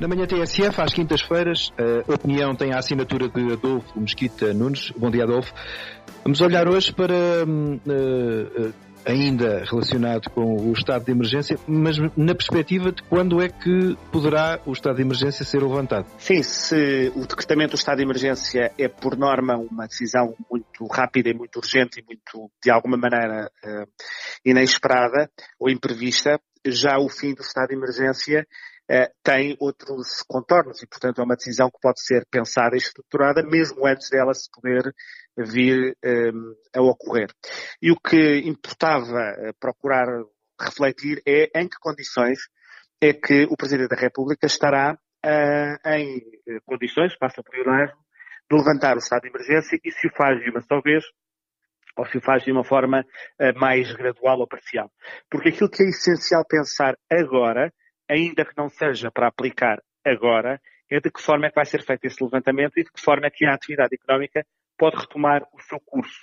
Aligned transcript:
Na 0.00 0.06
manhã 0.06 0.26
TSF, 0.26 0.80
às 0.80 0.94
quintas-feiras, 0.94 1.72
a 1.76 2.14
opinião 2.14 2.54
tem 2.54 2.72
a 2.72 2.78
assinatura 2.78 3.28
de 3.28 3.52
Adolfo 3.52 3.98
Mesquita 3.98 4.54
Nunes. 4.54 4.92
Bom 4.96 5.10
dia, 5.10 5.24
Adolfo. 5.24 5.52
Vamos 6.22 6.40
olhar 6.40 6.68
hoje 6.68 6.92
para, 6.92 7.14
uh, 7.44 8.72
ainda 9.04 9.64
relacionado 9.64 10.30
com 10.30 10.54
o 10.54 10.72
estado 10.72 11.04
de 11.04 11.10
emergência, 11.10 11.58
mas 11.66 11.98
na 12.16 12.32
perspectiva 12.32 12.92
de 12.92 13.02
quando 13.02 13.42
é 13.42 13.48
que 13.48 13.98
poderá 14.12 14.60
o 14.64 14.72
estado 14.72 14.96
de 14.96 15.02
emergência 15.02 15.44
ser 15.44 15.64
levantado. 15.64 16.06
Sim, 16.16 16.44
se 16.44 17.10
o 17.16 17.26
decretamento 17.26 17.72
do 17.72 17.78
estado 17.78 17.96
de 17.96 18.04
emergência 18.04 18.70
é, 18.78 18.86
por 18.86 19.16
norma, 19.16 19.56
uma 19.56 19.88
decisão 19.88 20.32
muito 20.48 20.86
rápida 20.92 21.28
e 21.28 21.34
muito 21.34 21.56
urgente 21.56 21.98
e 21.98 22.04
muito, 22.04 22.48
de 22.62 22.70
alguma 22.70 22.96
maneira, 22.96 23.50
uh, 23.64 23.88
inesperada 24.44 25.28
ou 25.58 25.68
imprevista, 25.68 26.40
já 26.64 26.98
o 26.98 27.08
fim 27.08 27.34
do 27.34 27.42
estado 27.42 27.68
de 27.68 27.74
emergência 27.74 28.40
eh, 28.40 28.46
tem 29.22 29.56
outros 29.60 30.22
contornos 30.26 30.82
e, 30.82 30.86
portanto, 30.86 31.20
é 31.20 31.24
uma 31.24 31.36
decisão 31.36 31.70
que 31.70 31.78
pode 31.80 32.00
ser 32.02 32.26
pensada 32.30 32.74
e 32.74 32.78
estruturada 32.78 33.42
mesmo 33.42 33.86
antes 33.86 34.08
dela 34.08 34.32
se 34.32 34.48
poder 34.50 34.94
vir 35.36 35.96
um, 36.04 36.54
eh, 36.74 36.78
a 36.78 36.82
ocorrer. 36.82 37.28
E 37.82 37.92
o 37.92 37.96
que 38.00 38.38
importava 38.46 39.20
eh, 39.20 39.52
procurar 39.60 40.06
refletir 40.60 41.22
é 41.26 41.60
em 41.60 41.68
que 41.68 41.78
condições 41.78 42.38
é 43.00 43.12
que 43.12 43.44
o 43.44 43.56
Presidente 43.56 43.90
da 43.90 44.00
República 44.00 44.46
estará 44.46 44.94
uh, 45.24 45.88
em 45.88 46.20
condições, 46.66 47.16
passa 47.16 47.42
por 47.42 47.54
Erasmo, 47.54 47.96
de 48.50 48.56
levantar 48.56 48.96
o 48.96 48.98
estado 48.98 49.22
de 49.22 49.28
emergência 49.28 49.78
e 49.84 49.92
se 49.92 50.08
o 50.08 50.14
faz 50.16 50.42
de 50.42 50.50
uma 50.50 50.60
só 50.62 50.80
vez 50.80 51.04
ou 51.96 52.06
se 52.06 52.18
o 52.18 52.20
faz 52.20 52.42
de 52.44 52.50
uma 52.50 52.64
forma 52.64 53.00
uh, 53.02 53.58
mais 53.58 53.92
gradual 53.92 54.40
ou 54.40 54.48
parcial. 54.48 54.90
Porque 55.30 55.50
aquilo 55.50 55.70
que 55.70 55.82
é 55.82 55.88
essencial 55.88 56.44
pensar 56.46 56.96
agora 57.10 57.72
ainda 58.08 58.44
que 58.44 58.56
não 58.56 58.68
seja 58.68 59.10
para 59.10 59.28
aplicar 59.28 59.82
agora, 60.04 60.60
é 60.90 61.00
de 61.00 61.10
que 61.10 61.22
forma 61.22 61.46
é 61.46 61.50
que 61.50 61.56
vai 61.56 61.66
ser 61.66 61.82
feito 61.82 62.04
esse 62.04 62.22
levantamento 62.22 62.78
e 62.78 62.84
de 62.84 62.90
que 62.90 63.00
forma 63.00 63.26
é 63.26 63.30
que 63.30 63.44
a 63.44 63.54
atividade 63.54 63.94
económica 63.94 64.44
pode 64.78 64.96
retomar 64.96 65.42
o 65.52 65.60
seu 65.62 65.80
curso. 65.80 66.20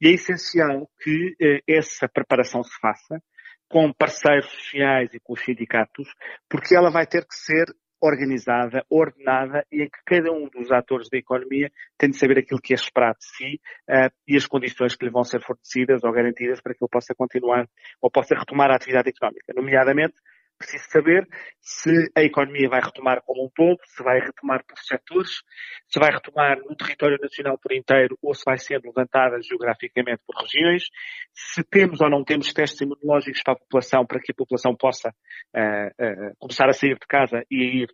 E 0.00 0.08
é 0.08 0.12
essencial 0.12 0.88
que 1.02 1.36
eh, 1.40 1.60
essa 1.66 2.08
preparação 2.08 2.62
se 2.62 2.78
faça 2.80 3.22
com 3.68 3.92
parceiros 3.92 4.50
sociais 4.50 5.14
e 5.14 5.20
com 5.20 5.32
os 5.32 5.40
sindicatos, 5.40 6.06
porque 6.50 6.76
ela 6.76 6.90
vai 6.90 7.06
ter 7.06 7.22
que 7.22 7.34
ser 7.34 7.64
organizada, 8.02 8.84
ordenada 8.90 9.64
e 9.70 9.82
em 9.84 9.86
que 9.88 9.98
cada 10.04 10.32
um 10.32 10.48
dos 10.48 10.72
atores 10.72 11.08
da 11.08 11.16
economia 11.16 11.70
tem 11.96 12.10
de 12.10 12.16
saber 12.16 12.38
aquilo 12.38 12.60
que 12.60 12.74
é 12.74 12.76
esperado 12.76 13.16
de 13.18 13.24
si 13.24 13.60
uh, 13.88 14.10
e 14.26 14.36
as 14.36 14.44
condições 14.44 14.96
que 14.96 15.04
lhe 15.04 15.10
vão 15.10 15.22
ser 15.22 15.40
fornecidas 15.40 16.02
ou 16.02 16.12
garantidas 16.12 16.60
para 16.60 16.74
que 16.74 16.82
ele 16.82 16.90
possa 16.90 17.14
continuar 17.14 17.68
ou 18.00 18.10
possa 18.10 18.34
retomar 18.34 18.72
a 18.72 18.74
atividade 18.74 19.10
económica, 19.10 19.52
nomeadamente 19.54 20.14
preciso 20.62 20.84
saber 20.90 21.28
se 21.60 21.90
a 22.16 22.22
economia 22.22 22.68
vai 22.68 22.80
retomar 22.80 23.20
como 23.22 23.44
um 23.44 23.50
todo, 23.54 23.78
se 23.84 24.02
vai 24.02 24.20
retomar 24.20 24.64
por 24.64 24.78
setores, 24.78 25.42
se 25.88 25.98
vai 25.98 26.10
retomar 26.10 26.58
no 26.58 26.76
território 26.76 27.18
nacional 27.20 27.58
por 27.58 27.72
inteiro 27.72 28.16
ou 28.22 28.34
se 28.34 28.42
vai 28.44 28.58
sendo 28.58 28.86
levantada 28.86 29.40
geograficamente 29.42 30.22
por 30.26 30.36
regiões, 30.36 30.84
se 31.32 31.62
temos 31.64 32.00
ou 32.00 32.08
não 32.08 32.24
temos 32.24 32.52
testes 32.52 32.80
imunológicos 32.80 33.42
para 33.42 33.54
a 33.54 33.58
população, 33.58 34.06
para 34.06 34.20
que 34.20 34.32
a 34.32 34.34
população 34.34 34.74
possa 34.76 35.10
uh, 35.10 36.30
uh, 36.30 36.36
começar 36.38 36.68
a 36.68 36.72
sair 36.72 36.94
de 36.94 37.06
casa 37.06 37.44
e 37.50 37.60
a 37.60 37.82
ir 37.82 37.88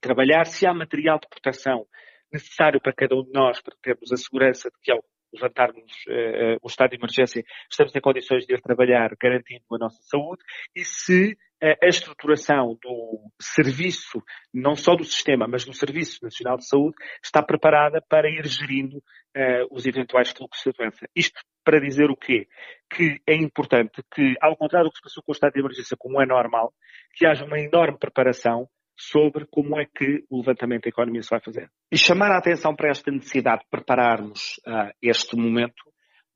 trabalhar, 0.00 0.44
se 0.46 0.66
há 0.66 0.74
material 0.74 1.18
de 1.18 1.28
proteção 1.28 1.86
necessário 2.32 2.80
para 2.80 2.92
cada 2.92 3.14
um 3.14 3.22
de 3.22 3.32
nós 3.32 3.60
para 3.62 3.74
termos 3.82 4.12
a 4.12 4.16
segurança 4.16 4.68
de 4.68 4.76
que 4.82 4.92
ao 4.92 5.02
levantarmos 5.32 5.92
uh, 6.08 6.58
o 6.62 6.66
estado 6.66 6.90
de 6.90 6.96
emergência 6.96 7.44
estamos 7.70 7.94
em 7.94 8.00
condições 8.00 8.46
de 8.46 8.54
ir 8.54 8.60
trabalhar 8.60 9.14
garantindo 9.20 9.64
a 9.72 9.78
nossa 9.78 10.02
saúde 10.02 10.42
e 10.74 10.84
se 10.84 11.36
a 11.62 11.86
estruturação 11.88 12.78
do 12.82 13.30
serviço, 13.40 14.22
não 14.52 14.76
só 14.76 14.94
do 14.94 15.04
sistema, 15.04 15.46
mas 15.48 15.64
do 15.64 15.72
Serviço 15.72 16.22
Nacional 16.22 16.58
de 16.58 16.68
Saúde, 16.68 16.96
está 17.22 17.42
preparada 17.42 18.02
para 18.08 18.28
ir 18.28 18.46
gerindo 18.46 18.98
uh, 18.98 19.66
os 19.70 19.86
eventuais 19.86 20.30
fluxos 20.30 20.62
de 20.64 20.72
doença. 20.76 21.06
Isto 21.14 21.40
para 21.64 21.80
dizer 21.80 22.10
o 22.10 22.16
quê? 22.16 22.46
Que 22.90 23.20
é 23.26 23.34
importante 23.34 24.02
que, 24.14 24.34
ao 24.40 24.56
contrário 24.56 24.88
do 24.88 24.92
que 24.92 24.98
se 24.98 25.02
passou 25.02 25.22
com 25.22 25.32
o 25.32 25.34
estado 25.34 25.54
de 25.54 25.60
emergência, 25.60 25.96
como 25.98 26.20
é 26.20 26.26
normal, 26.26 26.72
que 27.14 27.26
haja 27.26 27.44
uma 27.44 27.58
enorme 27.58 27.98
preparação 27.98 28.68
sobre 28.98 29.46
como 29.50 29.78
é 29.78 29.84
que 29.84 30.24
o 30.30 30.38
levantamento 30.38 30.84
da 30.84 30.88
economia 30.88 31.22
se 31.22 31.30
vai 31.30 31.40
fazer. 31.40 31.70
E 31.90 31.98
chamar 31.98 32.30
a 32.30 32.38
atenção 32.38 32.74
para 32.74 32.90
esta 32.90 33.10
necessidade 33.10 33.62
de 33.62 33.68
prepararmos 33.70 34.60
uh, 34.66 34.90
este 35.02 35.36
momento 35.36 35.84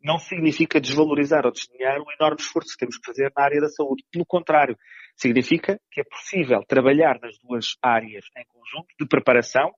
não 0.02 0.18
significa 0.18 0.80
desvalorizar 0.80 1.44
ou 1.44 1.52
desdenhar 1.52 1.98
o 1.98 2.12
enorme 2.18 2.40
esforço 2.40 2.72
que 2.72 2.78
temos 2.78 2.96
que 2.96 3.06
fazer 3.06 3.32
na 3.36 3.44
área 3.44 3.60
da 3.60 3.68
saúde. 3.68 4.04
Pelo 4.10 4.24
contrário, 4.26 4.76
significa 5.16 5.78
que 5.90 6.00
é 6.00 6.04
possível 6.04 6.62
trabalhar 6.66 7.18
nas 7.20 7.38
duas 7.38 7.76
áreas 7.82 8.24
em 8.36 8.44
conjunto 8.48 8.88
de 8.98 9.06
preparação, 9.06 9.70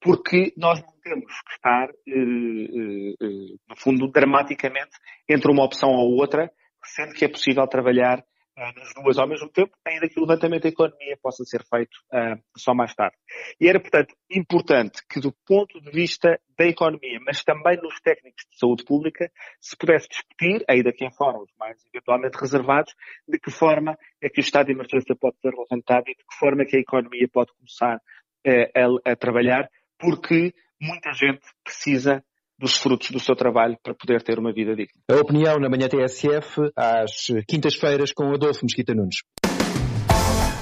porque 0.00 0.52
nós 0.56 0.80
não 0.80 0.92
temos 1.02 1.32
que 1.42 1.52
estar, 1.52 1.88
eh, 1.88 2.12
eh, 2.12 3.14
eh, 3.22 3.56
no 3.68 3.76
fundo, 3.76 4.10
dramaticamente 4.10 4.96
entre 5.28 5.50
uma 5.50 5.64
opção 5.64 5.90
ou 5.90 6.16
outra, 6.18 6.50
sendo 6.84 7.14
que 7.14 7.24
é 7.24 7.28
possível 7.28 7.66
trabalhar 7.66 8.22
nas 8.56 8.94
duas 8.94 9.18
ao 9.18 9.28
mesmo 9.28 9.48
tempo, 9.48 9.76
ainda 9.86 10.08
que 10.08 10.18
o 10.18 10.22
levantamento 10.22 10.62
da 10.62 10.68
economia 10.70 11.18
possa 11.22 11.44
ser 11.44 11.62
feito 11.64 11.94
uh, 12.12 12.42
só 12.56 12.74
mais 12.74 12.94
tarde. 12.94 13.16
E 13.60 13.68
era, 13.68 13.78
portanto, 13.78 14.14
importante 14.30 15.02
que 15.08 15.20
do 15.20 15.32
ponto 15.46 15.78
de 15.80 15.90
vista 15.90 16.40
da 16.56 16.64
economia, 16.66 17.20
mas 17.24 17.44
também 17.44 17.76
nos 17.76 18.00
técnicos 18.00 18.44
de 18.50 18.58
saúde 18.58 18.84
pública, 18.84 19.30
se 19.60 19.76
pudesse 19.76 20.08
discutir, 20.08 20.64
ainda 20.68 20.92
que 20.92 21.04
em 21.04 21.12
fóruns 21.12 21.50
mais 21.58 21.76
eventualmente 21.92 22.38
reservados, 22.38 22.94
de 23.28 23.38
que 23.38 23.50
forma 23.50 23.98
é 24.22 24.28
que 24.28 24.40
o 24.40 24.42
estado 24.42 24.66
de 24.66 24.72
emergência 24.72 25.14
pode 25.14 25.38
ser 25.40 25.52
levantado 25.54 26.04
e 26.08 26.14
de 26.14 26.24
que 26.24 26.36
forma 26.38 26.62
é 26.62 26.64
que 26.64 26.76
a 26.76 26.80
economia 26.80 27.28
pode 27.30 27.52
começar 27.52 27.96
uh, 27.96 29.00
a, 29.04 29.12
a 29.12 29.16
trabalhar, 29.16 29.68
porque 29.98 30.54
muita 30.80 31.12
gente 31.12 31.42
precisa 31.62 32.24
dos 32.58 32.76
frutos 32.76 33.10
do 33.10 33.20
seu 33.20 33.36
trabalho 33.36 33.76
para 33.82 33.94
poder 33.94 34.22
ter 34.22 34.38
uma 34.38 34.52
vida 34.52 34.74
digna. 34.74 34.94
A 35.10 35.16
opinião 35.16 35.58
na 35.58 35.68
manhã 35.68 35.88
TSF, 35.88 36.70
às 36.74 37.26
quintas-feiras, 37.48 38.12
com 38.12 38.32
Adolfo 38.32 38.64
Mesquita 38.64 38.94
Nunes. 38.94 39.16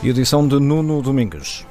Edição 0.03 0.47
de 0.47 0.60
Nuno 0.60 1.00
Domingues. 1.00 1.66